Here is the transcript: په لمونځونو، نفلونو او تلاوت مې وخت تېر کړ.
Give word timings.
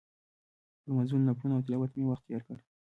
په 0.81 0.83
لمونځونو، 0.87 1.27
نفلونو 1.29 1.55
او 1.57 1.63
تلاوت 1.65 1.91
مې 1.95 2.03
وخت 2.07 2.23
تېر 2.27 2.41
کړ. 2.47 2.57